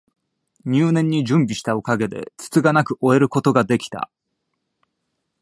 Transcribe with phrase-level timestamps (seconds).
[0.65, 4.09] 入念に準備したおかげで、つつがなく終えることが出来た